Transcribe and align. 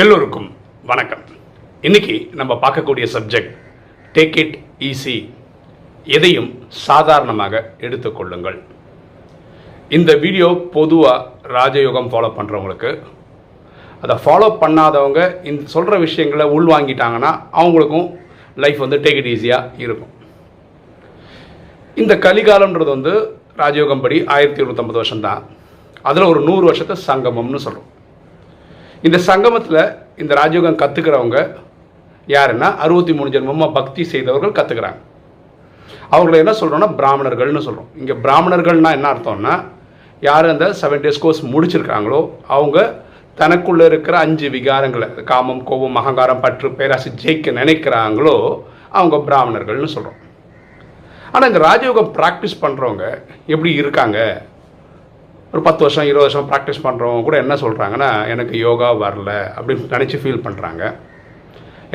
எல்லோருக்கும் 0.00 0.48
வணக்கம். 0.90 1.22
இன்னைக்கு 1.86 2.14
நம்ம 2.38 2.52
பார்க்கக்கூடிய 2.62 3.04
சப்ஜெக்ட் 3.14 3.52
டேக் 4.14 4.36
இட் 4.42 4.56
ஈஸி 4.88 5.14
எதையும் 6.16 6.50
சாதாரணமாக 6.86 7.62
எடுத்துக்கொள்ளுங்கள் 7.86 8.58
இந்த 9.98 10.10
வீடியோ 10.24 10.48
பொதுவாக 10.76 11.24
ராஜயோகம் 11.56 12.10
ஃபாலோ 12.12 12.30
பண்ணுறவங்களுக்கு 12.38 12.92
அதை 14.04 14.16
ஃபாலோ 14.24 14.50
பண்ணாதவங்க 14.62 15.20
இந்த 15.50 15.66
சொல்கிற 15.74 15.98
விஷயங்களை 16.06 16.46
உள்வாங்கிட்டாங்கன்னா 16.58 17.32
அவங்களுக்கும் 17.62 18.08
லைஃப் 18.64 18.80
வந்து 18.84 19.02
டேக் 19.06 19.20
இட் 19.22 19.32
ஈஸியாக 19.34 19.84
இருக்கும். 19.86 20.14
இந்த 21.96 22.14
கலிகாலம்ன்றது 22.26 22.90
வந்து 22.96 23.14
ராஜயோகம் 23.64 24.04
படி 24.06 24.18
ஆயிரத்தி 24.36 24.62
இருநூத்தம்பது 24.62 25.00
வருஷம் 25.02 25.26
தான் 25.28 25.40
அதில் 26.08 26.30
ஒரு 26.32 26.42
நூறு 26.50 26.66
வருஷத்தை 26.70 26.96
சங்கமம்னு 27.10 27.66
சொல்கிறோம் 27.68 27.92
இந்த 29.02 29.18
சங்கமத்தில் 29.20 29.80
இந்த 30.16 30.32
ராஜயோகம் 30.34 30.80
கற்றுக்கிறவங்க 30.82 31.38
யாருன்னா 32.28 32.68
அறுபத்தி 32.76 33.12
மூணு 33.12 33.30
ஜென்மமாக 33.30 33.72
பக்தி 33.72 34.02
செய்தவர்கள் 34.04 34.56
கற்றுக்கிறாங்க 34.58 35.00
அவங்கள 36.10 36.36
என்ன 36.38 36.52
சொல்கிறோன்னா 36.52 36.88
பிராமணர்கள்னு 36.94 37.64
சொல்கிறோம் 37.66 37.90
இங்கே 37.94 38.14
பிராமணர்கள்னா 38.24 38.90
என்ன 38.92 39.08
அர்த்தம்னா 39.08 39.54
யார் 40.22 40.46
அந்த 40.46 40.66
செவன் 40.72 41.04
டேஸ் 41.04 41.20
கோர்ஸ் 41.20 41.42
முடிச்சிருக்காங்களோ 41.44 42.20
அவங்க 42.46 42.78
தனக்குள்ளே 43.38 43.84
இருக்கிற 43.84 44.14
அஞ்சு 44.18 44.46
விகாரங்களை 44.48 45.08
காமம் 45.24 45.64
கோபம் 45.64 45.98
அகங்காரம் 46.00 46.40
பற்று 46.40 46.68
பேராசி 46.70 47.10
ஜெயிக்க 47.14 47.52
நினைக்கிறாங்களோ 47.52 48.36
அவங்க 48.92 49.16
பிராமணர்கள்னு 49.28 49.94
சொல்கிறோம் 49.94 50.18
ஆனால் 51.32 51.48
இந்த 51.48 51.60
ராஜயோகம் 51.64 52.12
ப்ராக்டிஸ் 52.18 52.62
பண்ணுறவங்க 52.62 53.04
எப்படி 53.46 53.70
இருக்காங்க? 53.74 54.18
ஒரு 55.52 55.60
பத்து 55.66 55.82
வருஷம் 55.84 56.08
இருபது 56.08 56.24
வருஷம் 56.24 56.48
ப்ராக்டிஸ் 56.50 56.84
பண்ணுறவங்க 56.86 57.22
கூட 57.26 57.36
என்ன 57.44 57.54
சொல்கிறாங்கன்னா 57.54 58.08
எனக்கு 58.32 58.54
யோகா 58.66 58.88
வரல 59.02 59.30
அப்படின்னு 59.56 59.92
நினச்சி 59.94 60.16
ஃபீல் 60.22 60.44
பண்ணுறாங்க 60.46 60.82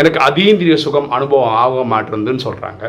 எனக்கு 0.02 0.20
அதீந்திரிய 0.28 0.76
சுகம் 0.86 1.10
அனுபவம் 1.18 1.56
ஆக 1.64 1.84
மாட்டேருந்துன்னு 1.94 2.46
சொல்கிறாங்க 2.50 2.86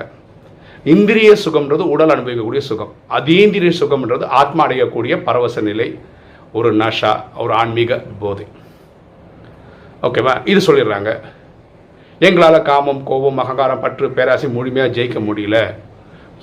இந்திரிய 0.93 1.31
சுகம்ன்றது 1.43 1.85
உடல் 1.95 2.13
அனுபவிக்கக்கூடிய 2.15 2.63
சுகம். 2.71 2.91
அதீந்திரிய 3.19 3.73
சுகம்ன்றது 3.81 4.25
ஆத்மா 4.41 4.63
அடையக்கூடிய 4.67 5.15
பரவச 5.27 5.61
நிலை 5.69 5.87
ஒரு 6.59 6.71
நஷா 6.81 7.13
ஒரு 7.43 7.53
ஆன்மீக 7.61 7.97
போதை. 8.23 8.47
ஓகேவா 10.07 10.35
இது 10.53 10.61
சொல்லிடுறாங்க. 10.67 11.13
எங்களால் 12.27 12.59
காமம் 12.69 13.03
கோபம் 13.11 13.41
அகங்காரம் 13.45 13.83
பற்று 13.85 14.09
பேராசி 14.17 14.49
முழுமையாக 14.57 14.95
ஜெயிக்க 14.97 15.21
முடியல. 15.29 15.59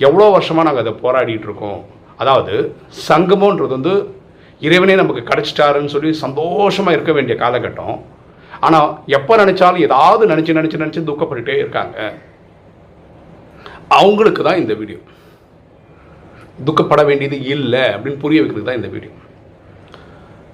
எவ்வளோ 0.06 0.28
வருஷமாக 0.36 0.66
நாங்கள் 0.68 0.84
அதை 0.84 0.94
போராடிட்டு 1.04 1.48
இருக்கோம். 1.50 1.80
அதாவது 2.20 2.54
சங்கமன்றது 3.08 3.72
வந்து 3.78 3.94
இறைவனே 4.66 4.94
நமக்கு 5.00 5.22
கிடைச்சிட்டாருன்னு 5.30 5.94
சொல்லி 5.94 6.10
சந்தோஷமாக 6.24 6.96
இருக்க 6.96 7.12
வேண்டிய 7.16 7.36
காலகட்டம். 7.44 7.96
ஆனால் 8.66 8.90
எப்போ 9.18 9.32
நினச்சாலும் 9.42 9.84
ஏதாவது 9.86 10.24
நினச்சி 10.32 10.52
நினச்சி 10.58 10.80
நினச்சி 10.82 11.00
துக்கப்பட்டுட்டே 11.08 11.56
இருக்காங்க. 11.62 11.96
அவங்களுக்கு 14.00 14.42
தான் 14.48 14.60
இந்த 14.62 14.74
வீடியோ. 14.80 15.00
துக்கப்பட 16.68 17.02
வேண்டியது 17.08 17.36
இல்லை 17.54 17.84
அப்படின்னு 17.94 18.22
புரிய 18.24 18.40
வைக்கிறது 18.42 18.66
தான் 18.68 18.80
இந்த 18.80 18.90
வீடியோ. 18.94 19.12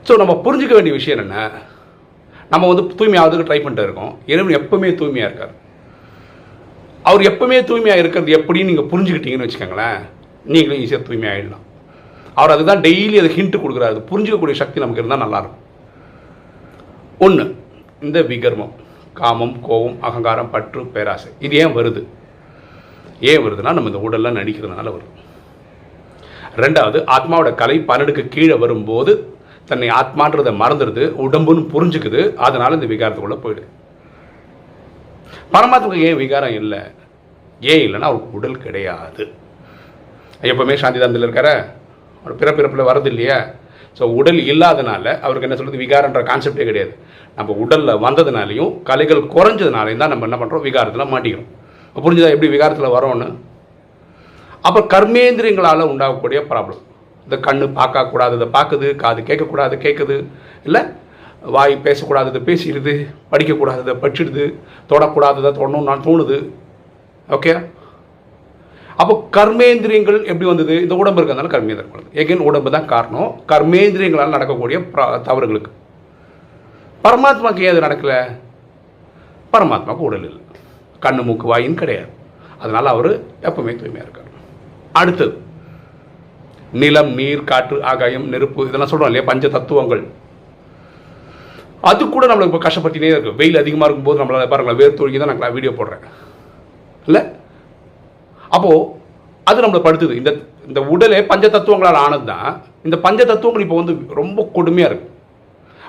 ஸோ 0.06 0.14
நம்ம 0.22 0.34
புரிஞ்சுக்க 0.44 0.74
வேண்டிய 0.76 0.94
விஷயம் 0.98 1.22
என்ன 1.24 1.48
நம்ம 2.52 2.68
வந்து 2.70 2.84
தூய்மையாவதுக்கு 2.98 3.48
ட்ரை 3.48 3.58
பண்ணிட்டு 3.62 3.88
இருக்கோம். 3.88 4.12
இறைவன் 4.32 4.58
எப்பவுமே 4.60 4.90
தூய்மையாக 5.00 5.28
இருக்கார். 5.30 5.54
அவர் 7.08 7.22
எப்பவுமே 7.30 7.58
தூய்மையாக 7.70 8.02
இருக்கிறது 8.02 8.36
எப்படின்னு 8.38 8.70
நீங்கள் 8.70 8.90
புரிஞ்சுக்கிட்டீங்கன்னு 8.92 9.46
வச்சுக்கோங்களேன். 9.46 10.00
நீங்களும் 10.44 10.82
ஈஸியாக 10.84 11.06
தூய்மையாகிடலாம் 11.08 11.64
அவர் 12.34 12.50
அதுதான் 12.50 12.80
டெய்லி 12.80 13.16
அதை 13.20 13.30
ஹிண்ட்டு 13.38 13.60
கொடுக்குறாரு. 13.62 13.94
அது 13.94 14.04
புரிஞ்சிக்கக்கூடிய 14.10 14.52
சக்தி 14.52 14.80
நமக்கு 14.80 15.02
இருந்தால் 15.02 15.24
நல்லாயிருக்கும். 15.24 15.64
ஒன்று 17.18 17.44
இந்த 18.00 18.22
விகர்மம் 18.22 18.74
காமம் 19.12 19.60
கோபம் 19.60 20.02
அகங்காரம் 20.02 20.50
பற்று 20.50 20.86
பேராசை 20.86 21.32
இது 21.38 21.56
ஏன் 21.56 21.74
வருது? 21.76 22.04
ஏன் 23.20 23.42
வருதுன்னா 23.44 23.72
நம்ம 23.72 23.90
இந்த 23.90 24.02
உடல்லாம் 24.08 24.38
நடிக்கிறதுனால 24.40 24.92
வருது. 24.96 25.16
ரெண்டாவது 26.56 26.98
ஆத்மாவோட 27.16 27.54
கலை 27.54 27.78
பன்னெண்டுக்கு 27.80 28.28
கீழே 28.28 28.54
வரும்போது 28.54 29.36
தன்னை 29.64 29.88
ஆத்மான்றதை 29.88 30.52
மறந்துடுது 30.62 31.04
உடம்புன்னு 31.24 31.64
புரிஞ்சுக்குது 31.74 32.34
அதனால 32.34 32.74
இந்த 32.74 32.86
விகாரத்துக்குள்ளே 32.86 33.38
போயிடுது. 33.44 33.68
பரமாத்மாவுக்கு 35.52 36.06
ஏன் 36.10 36.16
விகாரம் 36.16 36.54
இல்லை? 36.54 36.78
ஏன் 37.60 37.82
இல்லைன்னா 37.86 38.08
அவருக்கு 38.10 38.36
உடல் 38.38 38.58
கிடையாது. 38.58 39.32
எப்பவுமே 40.42 40.74
சாந்தி 40.82 40.98
தந்தில் 41.02 41.26
இருக்கார? 41.26 41.48
அவர் 42.22 42.38
பிறப்பிறப்பில் 42.40 42.88
வரது 42.90 43.10
இல்லையா. 43.12 43.38
ஸோ 43.98 44.04
உடல் 44.18 44.40
இல்லாதனால 44.52 45.04
அவருக்கு 45.24 45.46
என்ன 45.46 45.56
சொல்கிறது 45.58 45.82
விகாரன்ற 45.84 46.20
கான்செப்டே 46.30 46.64
கிடையாது. 46.68 46.92
நம்ம 47.38 47.54
உடலில் 47.62 48.02
வந்ததுனாலையும் 48.06 48.72
கலைகள் 48.88 49.22
குறைஞ்சதுனாலையும் 49.34 50.02
தான் 50.02 50.12
நம்ம 50.12 50.26
என்ன 50.28 50.38
பண்ணுறோம் 50.40 50.66
விகாரத்தில் 50.68 51.12
மாட்டிக்கிறோம். 51.14 51.48
இப்போ 51.88 52.00
புரிஞ்சுதா 52.04 52.32
எப்படி 52.34 52.50
விகாரத்தில் 52.56 52.94
வரோன்னு 52.96 53.28
அப்போ 54.68 54.80
கர்மேந்திரியங்களால் 54.94 55.90
உண்டாகக்கூடிய 55.92 56.38
ப்ராப்ளம் 56.52 56.84
இந்த 57.26 57.36
கண்ணு 57.46 57.66
பார்க்கக்கூடாது 57.78 58.36
இதை 58.38 58.48
பார்க்குது 58.56 58.88
காது 59.02 59.20
கேட்கக்கூடாது 59.28 59.74
கேட்குது. 59.86 60.16
இல்லை 60.68 60.82
வாய் 61.56 61.74
பேசக்கூடாததை 61.86 62.40
பேசிடுது 62.48 62.94
படிக்கக்கூடாததை 63.32 63.94
படிச்சிடுது 64.04 64.44
தொடக்கூடாததை 64.92 65.50
தொடணும்னு 65.58 65.88
நான் 65.90 66.06
தோணுது. 66.06 66.38
ஓகே 67.36 67.52
அப்போ 69.00 69.14
கர்மேந்திரியங்கள் 69.36 70.18
எப்படி 70.30 70.46
வந்தது? 70.50 70.74
இந்த 70.84 70.94
உடம்பு 70.94 71.18
இருக்கிறதுனால 71.20 71.50
கர்மேந்திரம் 71.54 71.92
வந்தது. 71.96 72.14
எகைன் 72.22 72.46
உடம்பு 72.48 72.70
தான் 72.76 72.88
காரணம். 72.92 73.30
கர்மேந்திரியங்களால் 73.52 74.34
நடக்கக்கூடிய 74.36 74.78
தவறுகளுக்கு. 75.28 75.72
பரமாத்மாவுக்கு 77.04 77.66
ஏன் 77.66 77.76
நடக்கலை 77.76 77.88
நடக்கல? 77.88 78.14
பரமாத்மாவுக்கு 79.52 80.08
உடல் 80.08 80.24
இல்லை. 80.28 80.42
கண்ணு 81.04 81.22
மூக்கு 81.28 81.46
வாயின்னு 81.52 81.82
கிடையாது. 81.82 82.10
அதனால் 82.62 82.92
அவர் 82.94 83.10
எப்பவுமே 83.48 83.72
தூய்மையாக 83.80 84.06
இருக்கார். 84.06 84.32
அடுத்தது 84.92 85.34
நிலம் 86.72 87.12
நீர் 87.18 87.48
காற்று 87.50 87.76
ஆகாயம் 87.90 88.26
நெருப்பு 88.32 88.66
இதெல்லாம் 88.66 88.90
சொல்கிறோம் 88.90 89.10
இல்லையா? 89.10 89.28
பஞ்ச 89.30 89.48
தத்துவங்கள். 89.48 90.02
அது 91.90 92.08
கூட 92.08 92.24
நம்மளுக்கு 92.26 92.52
இப்போ 92.52 92.62
கஷ்டப்பட்டுனே 92.64 93.10
இருக்குது 93.14 93.38
வெயில் 93.40 93.60
அதிகமாக 93.60 93.88
இருக்கும்போது 93.88 94.20
நம்மளால் 94.20 94.50
பாருங்களேன் 94.52 94.80
வேர் 94.80 95.18
தான் 95.24 95.38
நான் 95.38 95.56
வீடியோ 95.58 95.72
போடுறேன். 95.78 96.04
இல்லை? 97.06 97.22
அப்போது 98.48 98.96
அது 99.44 99.62
நம்மளை 99.62 99.80
படுத்துது. 99.84 100.12
இந்த 100.12 100.30
இந்த 100.66 100.80
உடலே 100.82 101.24
பஞ்ச 101.24 101.48
தத்துவங்களால் 101.48 101.94
ஆனது 101.94 102.24
தான் 102.24 102.62
இந்த 102.84 102.98
பஞ்ச 102.98 103.24
தத்துவங்கள் 103.24 103.62
இப்போ 103.62 103.76
வந்து 103.76 104.06
ரொம்ப 104.14 104.50
கொடுமையாக 104.54 104.90
இருக்கு. 104.90 105.08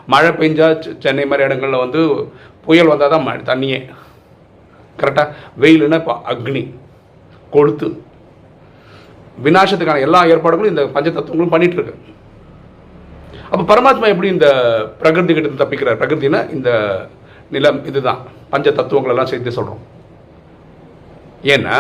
மழை 0.08 0.30
பெஞ்சா 0.30 0.68
செ- 0.84 0.94
சென்னை 1.00 1.26
மாதிரி 1.26 1.44
இடங்களில் 1.44 1.78
வந்து 1.78 2.02
புயல் 2.66 2.88
வந்தால் 2.88 3.10
தான் 3.10 3.24
மழை 3.24 3.42
தண்ணியே. 3.42 3.80
கரெக்டாக 5.00 5.28
வெயிலுன்னா 5.60 5.94
இப்போ 5.94 6.22
அக்னி 6.28 6.74
கொளுத்து. 7.54 7.88
விநாசத்துக்கான 9.44 10.00
எல்லா 10.00 10.26
ஏற்பாடுகளும் 10.26 10.70
இந்த 10.70 10.88
பஞ்ச 10.88 11.10
தத்துவங்களும் 11.10 11.54
பண்ணிகிட்டு 11.54 11.74
இருக்கு 11.74 12.18
அப்போ 13.50 13.76
பரமாத்மா 13.76 14.08
எப்படி 14.08 14.28
இந்த 14.28 14.48
பிரகிருதி 15.00 15.34
கிட்ட 15.34 15.66
தப்பிக்கிறார்? 15.66 16.00
பிரகிருதினா 16.00 16.52
இந்த 16.52 16.70
நிலம் 17.52 17.86
இதுதான். 17.86 18.20
பஞ்ச 18.50 18.72
தத்துவங்கள் 18.72 19.12
எல்லாம் 19.12 19.26
சேர்த்து 19.26 19.52
சொல்கிறோம் 19.52 19.82
ஏன்னா 21.44 21.76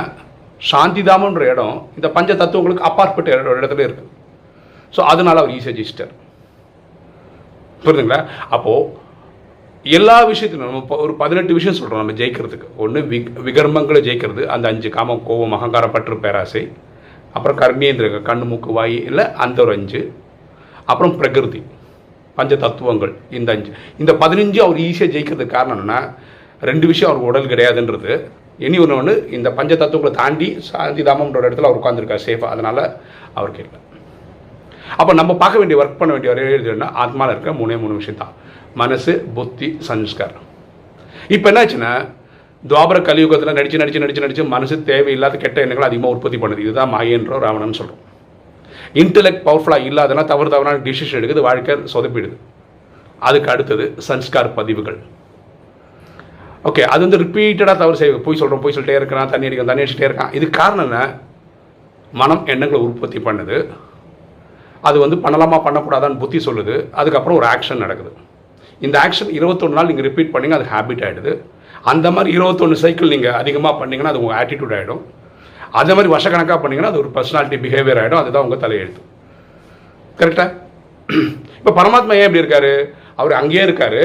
சாந்திதாமன்ற 0.71 1.43
இடம் 1.53 1.77
இந்த 1.97 2.07
பஞ்ச 2.15 2.31
தத்துவங்களுக்கு 2.41 2.87
அப்பாற்பட்ட 2.89 3.35
இடத்துல 3.59 3.85
இருக்கு. 3.87 4.05
ஸோ 4.95 5.01
அதனால 5.11 5.39
அவர் 5.41 5.53
ஈஸியாக 5.57 5.75
ஜெயிச்சிட்டார் 5.77 6.13
புரியுதுங்களா 7.83 8.19
அப்போது 8.55 9.07
எல்லா 9.85 10.15
விஷயத்திலும் 10.29 10.65
நம்ம 10.67 10.81
இப்போ 10.83 10.95
ஒரு 11.03 11.13
பதினெட்டு 11.19 11.51
விஷயம் 11.57 11.77
சொல்கிறோம் 11.77 12.01
நம்ம 12.01 12.15
ஜெயிக்கிறதுக்கு. 12.21 12.67
ஒன்று 12.83 13.01
விக் 13.11 13.29
விகர்மங்களை 13.47 13.99
ஜெயிக்கிறது 14.07 14.43
அந்த 14.55 14.65
அஞ்சு 14.71 14.89
காமம் 14.95 15.21
கோபம் 15.27 15.55
அகங்காரம் 15.57 15.93
பற்று 15.95 16.17
பேராசை. 16.25 16.63
அப்புறம் 17.35 17.59
கர்மேந்திரங்க 17.61 18.19
கண்ணு 18.29 18.45
மூக்கு 18.51 18.71
வாய் 18.77 18.97
இல்லை 19.09 19.25
அந்த 19.45 19.57
ஒரு 19.65 19.73
அஞ்சு. 19.77 20.01
அப்புறம் 20.91 21.15
பிரகிருதி 21.19 21.61
பஞ்ச 22.37 22.53
தத்துவங்கள் 22.65 23.13
இந்த 23.37 23.49
அஞ்சு. 23.55 23.71
இந்த 24.01 24.11
பதினஞ்சு 24.23 24.59
அவர் 24.65 24.83
ஈஸியாக 24.87 25.13
ஜெயிக்கிறதுக்கு 25.15 25.55
காரணம் 25.55 25.75
என்னென்னா 25.77 25.99
ரெண்டு 26.69 26.85
விஷயம் 26.91 27.11
அவர் 27.11 27.27
உடல் 27.29 27.51
கிடையாதுன்றது. 27.53 28.13
இனி 28.65 28.77
ஒன்று 28.83 28.97
ஒன்று 29.01 29.13
இந்த 29.37 29.49
பஞ்ச 29.57 29.71
தத்துவங்களை 29.81 30.11
தாண்டி 30.21 30.47
சாந்திதாமன்ற 30.69 31.43
இடத்துல 31.47 31.69
அவர் 31.69 31.79
உட்காந்துருக்கார் 31.81 32.25
சேஃபாக 32.27 32.53
அதனால் 32.55 32.81
அவர் 33.37 33.55
கேட்கல. 33.57 33.79
அப்போ 34.99 35.11
நம்ம 35.19 35.31
பார்க்க 35.41 35.61
வேண்டிய 35.61 35.79
ஒர்க் 35.81 35.99
பண்ண 35.99 36.11
வேண்டிய 36.15 36.31
ஒரே 36.33 36.45
இதுன்னா 36.59 36.87
ஆத்மாவில் 37.03 37.33
இருக்க 37.33 37.51
மூணே 37.61 37.75
மூணு 37.83 37.97
விஷயம் 37.99 38.21
தான் 38.21 38.33
மனசு 38.81 39.13
புத்தி 39.37 39.67
சன்ஸ்காரம் 39.87 40.45
இப்போ 41.35 41.47
என்னாச்சுன்னா 41.51 41.91
துவாபர 42.63 42.97
கலியுகத்தில் 43.09 43.57
நடிச்சு 43.57 43.81
நடிச்சு 43.81 44.01
நடிச்சு 44.03 44.23
நடிச்சு 44.23 44.43
மனசு 44.53 44.75
தேவையில்லாத 44.89 45.37
கெட்ட 45.43 45.57
எண்ணங்களை 45.65 45.87
அதிகமாக 45.89 46.13
உற்பத்தி 46.15 46.37
பண்ணுது. 46.43 46.63
இதுதான் 46.65 46.91
மாயன்றோ 46.95 47.37
ராவணன் 47.45 47.77
சொல்கிறோம் 47.79 48.03
இன்டெலெக்ட் 49.01 49.43
பவர்ஃபுல்லாக 49.47 49.87
இல்லாதனா 49.89 50.23
தவறு 50.31 50.53
தவறான 50.55 50.81
டிசிஷன் 50.87 51.19
எடுக்குது 51.19 51.45
வாழ்க்கை 51.47 51.75
சொதப்பிடுது. 51.93 52.35
அதுக்கு 53.29 53.51
அடுத்தது 53.53 53.85
சன்ஸ்கார் 54.07 54.49
பதிவுகள். 54.59 54.99
ஓகே 56.67 56.83
அது 56.93 57.01
வந்து 57.05 57.19
ரிப்பீட்டடாக 57.23 57.77
தவறு 57.81 57.99
செய்ய 57.99 58.15
போய் 58.25 58.39
சொல்கிறோம் 58.39 58.63
போய் 58.63 58.73
சொல்லிட்டே 58.75 58.97
இருக்கிறான் 58.99 59.29
தண்ணி 59.33 59.47
அடிக்கிறான் 59.47 59.71
தண்ணி 59.71 59.83
அடிச்சுட்டே 59.83 60.07
இருக்கான். 60.09 60.33
இது 60.37 60.45
காரணம் 60.59 60.85
என்ன? 60.87 60.97
மனம் 62.21 62.43
எண்ணங்களை 62.53 62.81
உற்பத்தி 62.87 63.19
பண்ணுது. 63.27 63.57
அது 64.87 64.97
வந்து 65.03 65.17
பண்ணலாமா 65.23 65.57
பண்ணக்கூடாதான்னு 65.67 66.21
புத்தி 66.23 66.39
சொல்லுது. 66.47 66.75
அதுக்கப்புறம் 66.99 67.37
ஒரு 67.39 67.47
ஆக்ஷன் 67.53 67.83
நடக்குது. 67.85 68.11
இந்த 68.85 68.95
ஆக்ஷன் 69.05 69.31
இருபத்தொன்று 69.37 69.77
நாள் 69.77 69.89
நீங்கள் 69.91 70.07
ரிப்பீட் 70.09 70.33
பண்ணிங்க 70.33 70.57
அது 70.59 70.67
ஹேபிட் 70.73 71.03
ஆகிடுது 71.07 71.31
அந்த 71.91 72.07
மாதிரி 72.15 72.29
இருபத்தொன்று 72.37 72.75
சைக்கிள் 72.83 73.13
நீங்கள் 73.15 73.37
அதிகமாக 73.41 73.73
பண்ணீங்கன்னா 73.79 74.13
அது 74.13 74.21
உங்கள் 74.23 74.37
ஆட்டிடியூட் 74.41 74.75
ஆகிடும் 74.77 75.01
அதே 75.79 75.91
மாதிரி 75.95 76.11
வருஷக்கணக்காக 76.13 76.59
பண்ணீங்கன்னா 76.61 76.91
அது 76.91 77.01
ஒரு 77.03 77.09
பர்சனாலிட்டி 77.17 77.57
பிஹேவியர் 77.65 78.01
ஆகிடும் 78.01 78.21
அதுதான் 78.21 78.45
உங்கள் 78.47 78.63
தலையெழுத்து. 78.63 79.01
கரெக்டாக 80.19 80.49
இப்போ 81.59 81.71
பரமாத்மா 81.79 82.15
ஏன் 82.19 82.27
எப்படி 82.27 82.41
இருக்காரு? 82.43 82.73
அவர் 83.19 83.33
அங்கேயே 83.39 83.63
இருக்காரு. 83.67 84.01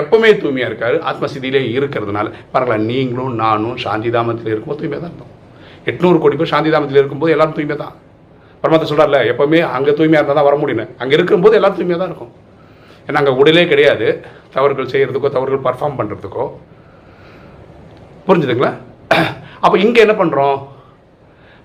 எப்பவுமே 0.00 0.30
தூய்மையாக 0.42 0.70
இருக்காரு. 0.70 0.96
ஆத்மசிதியிலே 1.10 1.60
இருக்கிறதுனால 1.76 2.26
பாருங்களேன் 2.52 2.86
நீங்களும் 2.90 3.34
நானும் 3.42 3.76
சாந்தி 3.84 4.10
தாமத்தில் 4.16 4.52
இருக்கும்போது 4.52 4.80
தூய்மையாக 4.82 5.02
தான் 5.04 5.12
இருந்தோம். 5.12 5.34
எட்நூறு 5.90 6.18
கோடி 6.22 6.36
பேர் 6.40 6.52
சாந்திதாமத்தில் 6.54 7.00
இருக்கும்போது 7.02 7.34
எல்லாரும் 7.36 7.56
தூய்மை 7.58 7.76
தான். 7.84 7.94
பரமாத்மா 8.62 8.88
சொல்கிறார்ல 8.90 9.18
எப்பவுமே 9.32 9.60
அங்கே 9.76 9.92
தூய்மையாக 9.98 10.20
இருந்தால் 10.20 10.38
தான் 10.40 10.48
வர 10.48 10.56
முடியும் 10.62 10.90
அங்கே 11.02 11.14
இருக்கும்போது 11.18 11.56
எல்லாரும் 11.58 11.78
தூய்மையாக 11.78 12.00
தான் 12.02 12.10
இருக்கும். 12.12 12.32
ஏன்னா 13.06 13.20
அங்கே 13.22 13.34
உடலே 13.42 13.62
கிடையாது. 13.70 14.08
தவறுகள் 14.56 14.90
செய்கிறதுக்கோ 14.92 15.30
தவறுகள் 15.36 15.66
பர்ஃபார்ம் 15.68 15.96
பண்ணுறதுக்கோ 16.00 16.44
புரிஞ்சுதுங்களா? 18.26 18.72
அப்போ 19.64 19.76
இங்கே 19.84 20.00
என்ன 20.06 20.14
பண்ணுறோம் 20.20 20.58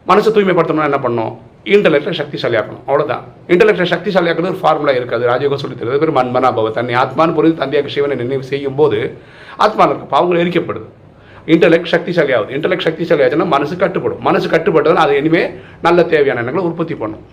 மனசை 0.09 0.29
தூய்மைப்படுத்தணும்னா 0.35 0.89
என்ன 0.91 0.99
பண்ணோம் 1.05 1.33
இன்டலெக்டை 1.73 2.13
சக்திசாலி 2.19 2.55
ஆக்கணும் 2.59 2.83
அவ்வளோதான் 2.87 3.23
இன்டலெக்டை 3.53 3.85
சக்திசாலி 3.93 4.27
ஆக்கிறது 4.31 4.51
ஒரு 4.53 4.59
ஃபார்முலா 4.63 4.93
இருக்காது. 4.99 5.23
ராஜயோகம் 5.31 5.61
சொல்லி 5.63 5.77
தருது 5.79 5.99
பேர் 6.03 6.17
மன்மனா 6.17 6.49
பவ 6.57 6.71
தன்னை 6.77 6.93
ஆத்மான்னு 7.03 7.35
புரிந்து 7.37 7.61
தந்தையாக 7.61 7.91
சிவனை 7.95 8.15
நினைவு 8.21 8.45
செய்யும் 8.51 8.77
போது 8.79 8.99
ஆத்மாவில் 9.65 9.93
இருக்க 9.93 10.07
பாவங்கள் 10.13 10.41
எரிக்கப்படுது. 10.43 10.87
இன்டலெக்ட் 11.53 11.91
சக்திசாலி 11.95 12.31
ஆகுது 12.37 12.53
இன்டலெக்ட் 12.57 12.87
சக்திசாலி 12.89 13.23
ஆச்சுன்னா 13.25 13.49
மனசு 13.55 13.73
கட்டுப்படும். 13.83 14.21
மனசு 14.27 14.47
கட்டுப்பட்டதுன்னா 14.53 15.05
அது 15.07 15.17
இனிமேல் 15.21 15.49
நல்ல 15.87 15.99
தேவையான 16.13 16.41
எண்ணங்களை 16.43 16.65
உற்பத்தி 16.69 16.97
பண்ணும். 17.01 17.25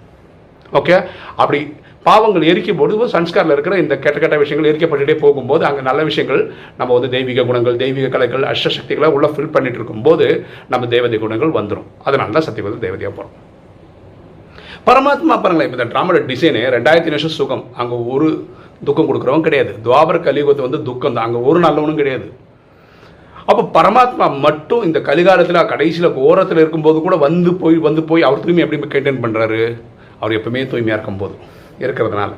ஓகே 0.80 0.96
அப்படி 1.42 1.60
பாவங்கள் 2.08 2.48
எரிக்கும் 2.50 2.80
பொழுது 2.80 3.04
சன்ஸ்காரில் 3.14 3.54
இருக்கிற 3.56 3.74
இந்த 3.82 3.94
கெட்ட 4.04 4.18
கெட்ட 4.22 4.36
விஷயங்கள் 4.42 4.70
எரிக்கப்பட்டுகிட்டே 4.70 5.16
போகும்போது 5.24 5.62
அங்கே 5.68 5.82
நல்ல 5.88 6.00
விஷயங்கள் 6.10 6.42
நம்ம 6.80 6.90
வந்து 6.96 7.12
தெய்வீக 7.16 7.44
குணங்கள் 7.50 7.80
தெய்வீக 7.84 8.10
கலைகள் 8.16 8.48
அஷ்டசக்திகளை 8.52 9.10
உள்ளே 9.16 9.30
ஃபில் 9.34 9.54
பண்ணிட்டு 9.56 9.80
இருக்கும்போது 9.80 10.28
நம்ம 10.74 10.90
தேவதை 10.96 11.20
குணங்கள் 11.24 11.56
வந்துடும் 11.60 11.88
அதனால 12.08 12.36
தான் 12.38 12.48
சத்தியவதி 12.50 12.84
தேவதையாக 12.86 13.14
போகிறோம் 13.18 13.50
பரமாத்மா 14.86 15.34
பாருங்களேன் 15.42 15.68
இந்த 15.70 15.84
ட்ராமாவோட 15.90 16.20
டிசைனு 16.28 16.60
ரெண்டாயிரத்தி 16.74 17.10
நிமிஷம் 17.12 17.34
சுகம். 17.38 17.64
அங்கே 17.80 17.96
ஒரு 18.12 18.28
துக்கம் 18.86 19.08
கொடுக்குறவங்க 19.08 19.46
கிடையாது. 19.48 19.72
துவாபர 19.84 20.16
கலியுகத்தை 20.26 20.62
வந்து 20.66 20.80
துக்கம் 20.88 21.16
தான். 21.16 21.26
அங்கே 21.26 21.40
ஒரு 21.48 21.58
நல்லவனும் 21.64 22.00
கிடையாது. 22.00 22.26
அப்போ 23.50 23.62
பரமாத்மா 23.76 24.26
மட்டும் 24.46 24.82
இந்த 24.88 24.98
கலிகாலத்தில் 25.08 25.68
கடைசியில் 25.72 26.08
ஓரத்தில் 26.26 26.60
இருக்கும்போது 26.62 26.98
கூட 27.04 27.14
வந்து 27.26 27.50
போய் 27.62 27.76
வந்து 27.86 28.02
போய் 28.10 28.26
அவர் 28.28 28.42
தூய்மை 28.44 28.62
எப்படி 28.64 28.80
மெயின்டைன் 28.84 29.22
பண்ணுறாரு 29.24 29.60
அவர் 30.20 30.36
எப்பவுமே 30.38 30.62
தூய்மையாக 30.72 30.98
இருக்கும்போது 30.98 31.36
இருக்கிறதுனால. 31.84 32.32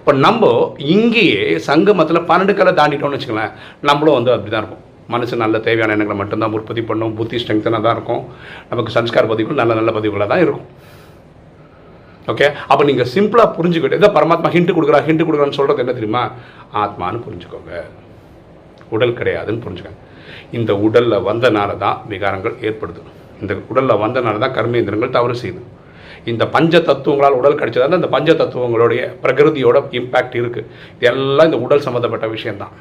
இப்போ 0.00 0.12
நம்ம 0.26 0.52
இங்கேயே 0.94 1.42
சங்கமத்தில் 1.68 2.26
பன்னெண்டு 2.30 2.54
கலை 2.60 2.72
தாண்டிட்டோம்னு 2.80 3.18
வச்சுக்கலாம் 3.18 3.52
நம்மளும் 3.88 4.16
வந்து 4.18 4.32
அப்படி 4.36 4.52
தான் 4.54 4.62
இருக்கும் 4.64 4.84
மனசு 5.14 5.42
நல்ல 5.42 5.56
தேவையான 5.66 5.94
எண்ணங்களை 5.96 6.18
மட்டும்தான் 6.22 6.54
உற்பத்தி 6.58 6.82
பண்ணும். 6.90 7.14
புத்தி 7.18 7.36
ஸ்ட்ரெங்தனாக 7.42 7.82
தான் 7.86 7.96
இருக்கும். 7.98 8.22
நமக்கு 8.70 8.96
சன்ஸ்கார 8.96 9.24
பதிவுகள் 9.32 9.60
நல்ல 9.62 9.74
நல்ல 9.80 9.92
பதிவுகளாக 9.98 10.30
தான் 10.32 10.44
இருக்கும். 10.46 10.66
ஓகே 12.30 12.46
அப்போ 12.70 12.82
நீங்கள் 12.90 13.10
சிம்பிளாக 13.14 13.48
புரிஞ்சுக்கிட்டு 13.56 13.98
இதை 14.00 14.10
பரமாத்மா 14.16 14.48
ஹிண்ட் 14.56 14.76
கொடுக்குறா 14.76 15.00
ஹிண்ட் 15.08 15.24
கொடுக்குறான்னு 15.26 15.58
சொல்கிறது 15.58 15.82
என்ன 15.84 15.94
தெரியுமா? 15.98 16.22
ஆத்மான்னு 16.82 17.24
புரிஞ்சுக்கோங்க. 17.26 17.72
உடல் 18.94 19.18
கிடையாதுன்னு 19.20 19.64
புரிஞ்சுக்கோங்க. 19.64 20.00
இந்த 20.58 20.72
உடலில் 20.86 21.24
வந்தனால 21.30 21.70
தான் 21.84 21.98
விகாரங்கள் 22.12 22.56
ஏற்படுது. 22.68 23.02
இந்த 23.42 23.52
உடலில் 23.70 24.00
வந்தனால 24.04 24.40
தான் 24.44 24.56
கர்மேந்திரங்கள் 24.58 25.16
தவறு 25.18 25.36
செய்யுது. 25.42 25.62
இந்த 26.30 26.44
பஞ்ச 26.54 26.74
தத்துவங்களால் 26.88 27.38
உடல் 27.40 27.58
கிடைச்சதால 27.60 27.98
இந்த 28.00 28.10
பஞ்ச 28.14 28.30
தத்துவங்களுடைய 28.40 29.02
பிரகிருதியோட 29.22 29.78
இம்பேக்ட் 30.00 30.36
இருக்குது 30.40 30.68
இதெல்லாம் 30.98 31.48
இந்த 31.50 31.60
உடல் 31.66 31.84
சம்மந்தப்பட்ட 31.86 32.26
விஷயந்தான் 32.36 32.74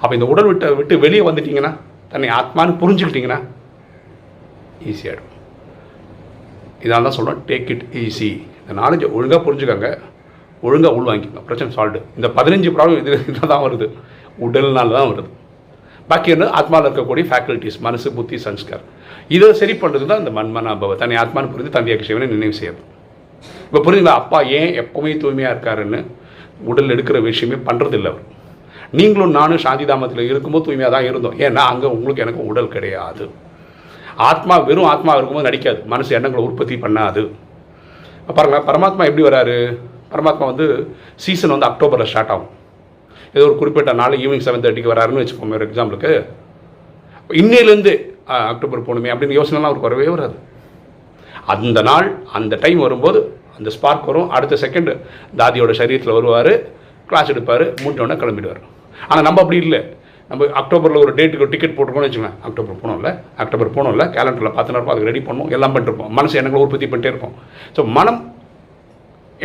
அப்போ 0.00 0.12
இந்த 0.18 0.26
உடல் 0.32 0.48
விட்டு 0.50 0.68
விட்டு 0.80 0.94
வெளியே 1.04 1.22
வந்துட்டிங்கன்னா 1.28 1.72
தன்னை 2.12 2.28
ஆத்மான்னு 2.38 2.74
புரிஞ்சுக்கிட்டிங்கன்னா 2.82 3.40
ஈஸியாகிடும் 4.92 5.28
இதால் 6.84 7.06
தான் 7.06 7.16
சொல்கிறோம் 7.18 7.42
டேக் 7.50 7.70
இட் 7.74 7.84
ஈஸி 8.02 8.30
இந்த 8.70 8.80
நாலேஜ் 8.82 9.04
ஒழுங்காக 9.16 9.40
புரிஞ்சுக்கோங்க. 9.46 9.88
ஒழுங்காக 10.66 10.98
உள்வாங்கிக்கோங்க 10.98 11.42
பிரச்சனை 11.48 11.70
சால்வ்டு 11.76 12.00
இந்த 12.18 12.28
பதினஞ்சு 12.38 12.70
ப்ராப்ளம் 12.76 12.98
இது 13.02 13.12
இதில் 13.30 13.52
தான் 13.52 13.62
வருது. 13.66 13.86
உடல்னால 14.46 14.92
தான் 14.98 15.08
வருது. 15.10 15.30
பாக்கி 16.10 16.30
என்ன? 16.34 16.46
ஆத்மாவில் 16.58 16.88
இருக்கக்கூடிய 16.88 17.24
ஃபேக்கல்ட்டிஸ் 17.30 17.78
மனசு 17.86 18.08
புத்தி 18.18 18.36
சன்ஸ்கார் 18.44 18.84
இதை 19.36 19.48
சரி 19.60 19.74
பண்ணுறது 19.82 20.06
தான் 20.10 20.22
இந்த 20.22 20.32
மண்மனாபவ 20.38 20.76
அபவ 20.76 20.96
தன்னை 21.02 21.16
ஆத்மான்னு 21.22 21.52
புரிந்து 21.52 21.74
தந்தையாக 21.76 22.06
சிவனை 22.08 22.28
நினைவு 22.34 22.54
செய்யறது. 22.60 22.82
இப்போ 23.66 23.80
புரியுதுங்களா? 23.86 24.14
அப்பா 24.22 24.38
ஏன் 24.60 24.72
எப்பவுமே 24.82 25.12
தூய்மையாக 25.24 25.52
இருக்காருன்னு 25.54 26.00
உடல் 26.70 26.92
எடுக்கிற 26.94 27.18
விஷயமே 27.28 27.58
பண்ணுறதில்ல 27.68 28.10
அவர். 28.12 28.24
நீங்களும் 28.98 29.36
நானும் 29.38 29.62
சாந்திதாமத்தில் 29.66 30.28
இருக்கும்போது 30.30 30.66
தூய்மையாக 30.66 30.92
தான் 30.96 31.06
இருந்தோம். 31.10 31.36
ஏன்னா 31.46 31.64
அங்கே 31.72 31.88
உங்களுக்கு 31.96 32.24
எனக்கு 32.24 32.42
உடல் 32.50 32.72
கிடையாது. 32.74 33.26
ஆத்மா 34.30 34.56
வெறும் 34.70 34.90
ஆத்மா 34.94 35.12
இருக்கும்போது 35.18 35.48
நடிக்காது. 35.50 35.80
மனசு 35.92 36.10
எண்ணங்களை 36.18 36.42
உற்பத்தி 36.48 36.76
பண்ணாது. 36.86 37.22
பாருங்கள் 38.36 38.66
பரமாத்மா 38.68 39.06
எப்படி 39.10 39.24
வராரு? 39.28 39.56
பரமாத்மா 40.12 40.44
வந்து 40.52 40.66
சீசன் 41.24 41.54
வந்து 41.54 41.68
அக்டோபரில் 41.70 42.10
ஸ்டார்ட் 42.10 42.32
ஆகும். 42.34 42.52
ஏதோ 43.36 43.44
ஒரு 43.48 43.56
குறிப்பிட்ட 43.60 43.92
நாள் 44.00 44.20
ஈவினிங் 44.22 44.46
செவன் 44.46 44.64
தேர்ட்டிக்கு 44.64 44.92
வராருன்னு 44.92 45.22
வச்சுப்போம் 45.22 45.56
ஒரு 45.58 45.66
எக்ஸாம்பிளுக்கு 45.68 46.12
இன்னையிலேருந்து 47.40 47.92
அக்டோபர் 48.52 48.86
போகணுமே 48.86 49.12
அப்படின்னு 49.12 49.38
யோசனைலாம் 49.38 49.68
அவருக்கு 49.68 49.88
வரவே 49.88 50.08
வராது. 50.14 50.36
அந்த 51.54 51.78
நாள் 51.90 52.08
அந்த 52.38 52.54
டைம் 52.64 52.80
வரும்போது 52.86 53.20
அந்த 53.58 53.70
ஸ்பார்க் 53.76 54.08
வரும். 54.10 54.28
அடுத்த 54.36 54.56
செகண்ட் 54.64 54.90
தாதியோட 55.40 55.72
சரீரத்தில் 55.80 56.16
வருவார் 56.18 56.52
கிளாஸ் 57.10 57.32
எடுப்பார் 57.34 57.64
மூட்டோடனே 57.82 58.16
கிளம்பிடுவார். 58.22 58.60
ஆனால் 59.10 59.26
நம்ம 59.28 59.40
அப்படி 59.44 59.58
இல்லை. 59.64 59.80
நம்ம 60.30 60.48
அக்டோபரில் 60.60 61.02
ஒரு 61.04 61.12
டேட்டுக்கு 61.18 61.50
டிக்கெட் 61.52 61.76
போட்டுருக்கோம்னு 61.76 62.08
வச்சுக்கோங்க. 62.08 62.32
அக்டோபர் 62.48 62.80
போனோம்ல 62.82 63.10
அக்டோபர் 63.42 63.74
போனோம்ல 63.76 64.04
கேலண்டரில் 64.16 64.54
பார்த்து 64.56 64.74
நேரம் 64.74 64.92
அதுக்கு 64.92 65.10
ரெடி 65.10 65.22
பண்ணுவோம் 65.28 65.54
எல்லாம் 65.56 65.74
பண்ணிருப்போம். 65.76 66.12
மனசு 66.18 66.38
எண்ணங்களை 66.40 66.62
உற்பத்தி 66.66 66.88
பண்ணிட்டே 66.92 67.10
இருக்கும். 67.12 67.34
ஸோ 67.76 67.82
மனம் 67.96 68.20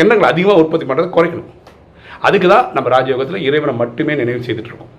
எண்ணங்களை 0.01 0.27
அதிகமாக 0.33 0.61
உற்பத்தி 0.63 0.85
பண்ணுறதை 0.89 1.09
குறைக்கணும். 1.17 1.49
அதுக்கு 2.27 2.47
தான் 2.53 2.67
நம்ம 2.75 2.87
ராஜயோகத்தில் 2.95 3.45
இறைவனை 3.47 3.73
மட்டுமே 3.81 4.13
நினைவு 4.21 4.45
செய்துட்டு 4.47 4.71
இருக்கோம். 4.71 4.93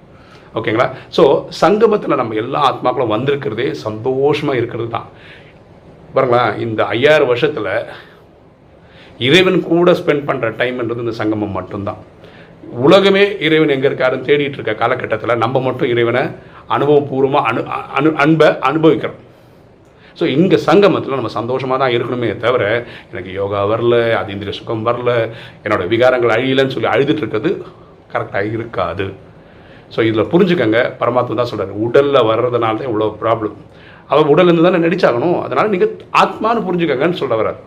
ஓகேங்களா 0.59 0.89
ஸோ 1.17 1.23
சங்கமத்தில் 1.63 2.21
நம்ம 2.21 2.37
எல்லா 2.43 2.61
ஆத்மாக்களும் 2.71 3.15
வந்திருக்கிறதே 3.15 3.69
சந்தோஷமாக 3.87 4.61
இருக்கிறது 4.61 4.91
தான். 4.97 5.09
பாருங்களேன் 6.15 6.53
இந்த 6.67 6.81
ஐயாயிரம் 6.97 7.31
வருஷத்தில் 7.33 7.73
இறைவன் 9.29 9.59
கூட 9.71 9.91
ஸ்பெண்ட் 10.01 10.27
பண்ணுற 10.29 10.47
டைம்ன்றது 10.61 11.05
இந்த 11.05 11.15
சங்கமம் 11.21 11.57
மட்டும்தான். 11.59 12.01
உலகமே 12.85 13.23
இறைவன் 13.47 13.73
எங்கே 13.75 13.89
இருக்காருன்னு 13.91 14.27
தேடிட்டு 14.29 14.59
இருக்க 14.59 14.73
காலகட்டத்தில் 14.83 15.41
நம்ம 15.45 15.61
மட்டும் 15.67 15.91
இறைவனை 15.93 16.23
அனுபவபூர்வமாக 16.77 17.49
அனு 17.51 17.61
அனு 17.99 18.11
அன்பை 18.25 18.49
அனுபவிக்கிறோம். 18.69 19.21
ஸோ 20.19 20.25
இங்கே 20.37 20.59
சங்கமத்தில் 20.69 21.19
நம்ம 21.19 21.31
சந்தோஷமாக 21.39 21.79
தான் 21.83 21.95
இருக்கணுமே 21.97 22.31
தவிர 22.45 22.63
எனக்கு 23.13 23.31
யோகா 23.39 23.61
வரல 23.73 23.95
அது 24.21 24.33
இந்திரிய 24.35 24.55
சுகம் 24.59 24.85
வரல 24.89 25.11
என்னோட 25.65 25.83
விகாரங்கள் 25.93 26.35
அழியலன்னு 26.37 26.75
சொல்லி 26.77 26.91
அழுதுட்டு 26.95 27.23
இருக்கிறது 27.23 27.51
கரெக்டாக 28.13 28.57
இருக்காது. 28.57 29.07
ஸோ 29.95 29.99
இதில் 30.09 30.31
புரிஞ்சுக்கங்க 30.33 30.79
பரமாத்மா 31.01 31.37
தான் 31.41 31.51
சொல்கிறார் 31.53 31.81
உடலில் 31.87 32.27
வர்றதுனால 32.31 32.77
தான் 32.79 32.91
இவ்வளோ 32.91 33.09
ப்ராப்ளம் 33.25 33.57
அவள் 34.13 34.31
உடல்லேருந்து 34.33 34.67
தானே 34.69 34.81
நடிச்சாகணும் 34.87 35.39
அதனால் 35.45 35.73
நீங்கள் 35.75 35.93
ஆத்மான்னு 36.23 36.67
புரிஞ்சுக்கங்கன்னு 36.67 37.21
சொல்ல 37.23 37.37
வர்றார். 37.41 37.61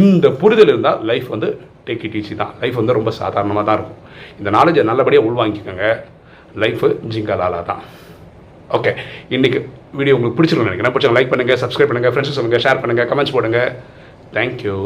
இந்த 0.00 0.26
புரிதல் 0.40 0.72
இருந்தால் 0.72 1.00
லைஃப் 1.10 1.28
வந்து 1.34 1.48
டேக் 1.86 2.04
இட் 2.08 2.16
ஈஸி 2.20 2.34
தான். 2.42 2.52
லைஃப் 2.62 2.78
வந்து 2.80 2.96
ரொம்ப 2.98 3.10
சாதாரணமாக 3.20 3.64
தான் 3.68 3.78
இருக்கும். 3.78 4.00
இந்த 4.40 4.50
நாலேஜை 4.56 4.84
நல்லபடியாக 4.90 5.28
உள்வாங்கிக்கோங்க. 5.28 5.86
லைஃபு 6.64 6.88
ஜிங்காலாலா 7.12 7.60
தான். 7.70 7.82
ஓகே 8.76 8.92
இன்றைக்கி 9.36 9.58
வீடியோ 10.00 10.14
உங்களுக்கு 10.16 10.38
பிடிச்சிருக்குன்னு 10.38 10.70
நினைக்கிறேன். 10.70 10.94
பிடிச்சவங்க 10.96 11.18
லைக் 11.18 11.32
பண்ணுங்கள் 11.32 11.60
சப்ஸ்கிரைப் 11.62 11.90
பண்ணுங்கள் 11.90 12.12
ஃப்ரெண்ட்ஸ் 12.14 12.36
சொல்லுங்கள் 12.38 12.64
ஷேர் 12.66 12.82
பண்ணுங்கள் 12.82 13.08
கமெண்ட்ஸ் 13.12 13.34
போடுங்க. 13.36 13.60
தேங்க்யூ 14.36 14.76